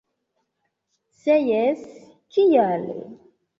Se 1.19 1.35
jes, 1.49 1.85
kial? 2.33 2.91